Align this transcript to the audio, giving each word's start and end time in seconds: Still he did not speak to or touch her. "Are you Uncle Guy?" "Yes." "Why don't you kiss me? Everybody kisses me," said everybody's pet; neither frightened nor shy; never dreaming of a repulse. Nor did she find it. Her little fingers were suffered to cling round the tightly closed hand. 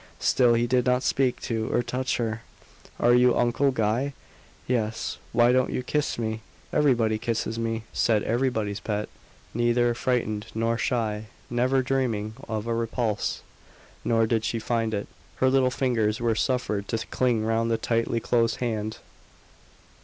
Still 0.19 0.55
he 0.55 0.65
did 0.65 0.87
not 0.87 1.03
speak 1.03 1.39
to 1.41 1.71
or 1.71 1.83
touch 1.83 2.17
her. 2.17 2.41
"Are 2.99 3.13
you 3.13 3.37
Uncle 3.37 3.69
Guy?" 3.69 4.13
"Yes." 4.65 5.19
"Why 5.31 5.51
don't 5.51 5.69
you 5.69 5.83
kiss 5.83 6.17
me? 6.17 6.41
Everybody 6.73 7.19
kisses 7.19 7.59
me," 7.59 7.83
said 7.93 8.23
everybody's 8.23 8.79
pet; 8.79 9.09
neither 9.53 9.93
frightened 9.93 10.47
nor 10.55 10.75
shy; 10.75 11.25
never 11.51 11.83
dreaming 11.83 12.33
of 12.49 12.65
a 12.65 12.73
repulse. 12.73 13.41
Nor 14.03 14.25
did 14.25 14.43
she 14.43 14.57
find 14.57 14.95
it. 14.95 15.05
Her 15.35 15.51
little 15.51 15.69
fingers 15.69 16.19
were 16.19 16.33
suffered 16.33 16.87
to 16.87 16.97
cling 16.97 17.45
round 17.45 17.69
the 17.69 17.77
tightly 17.77 18.19
closed 18.19 18.55
hand. 18.55 18.97